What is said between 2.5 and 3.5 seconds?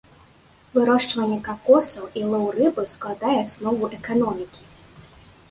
рыбы складае